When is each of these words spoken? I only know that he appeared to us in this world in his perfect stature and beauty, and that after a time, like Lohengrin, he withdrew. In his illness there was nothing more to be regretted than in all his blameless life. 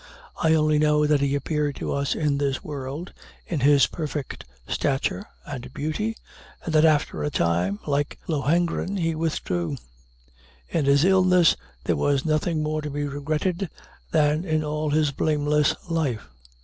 I 0.41 0.55
only 0.55 0.79
know 0.79 1.05
that 1.05 1.21
he 1.21 1.35
appeared 1.35 1.75
to 1.75 1.93
us 1.93 2.15
in 2.15 2.39
this 2.39 2.63
world 2.63 3.13
in 3.45 3.59
his 3.59 3.85
perfect 3.85 4.45
stature 4.67 5.27
and 5.45 5.71
beauty, 5.75 6.17
and 6.65 6.73
that 6.73 6.85
after 6.85 7.21
a 7.21 7.29
time, 7.29 7.77
like 7.85 8.17
Lohengrin, 8.27 8.97
he 8.97 9.13
withdrew. 9.13 9.77
In 10.69 10.85
his 10.85 11.05
illness 11.05 11.55
there 11.83 11.97
was 11.97 12.25
nothing 12.25 12.63
more 12.63 12.81
to 12.81 12.89
be 12.89 13.03
regretted 13.03 13.69
than 14.09 14.43
in 14.43 14.63
all 14.63 14.89
his 14.89 15.11
blameless 15.11 15.75
life. 15.87 16.27